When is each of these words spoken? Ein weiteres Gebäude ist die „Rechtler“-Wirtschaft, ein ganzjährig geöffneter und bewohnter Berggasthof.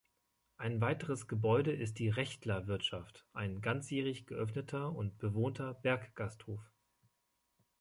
Ein 0.57 0.81
weiteres 0.81 1.27
Gebäude 1.27 1.71
ist 1.73 1.99
die 1.99 2.09
„Rechtler“-Wirtschaft, 2.09 3.23
ein 3.33 3.61
ganzjährig 3.61 4.25
geöffneter 4.25 4.91
und 4.93 5.19
bewohnter 5.19 5.75
Berggasthof. 5.75 6.71